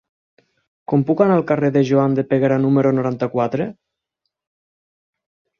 [0.93, 3.71] Com puc anar al carrer de Joan de Peguera número noranta-quatre?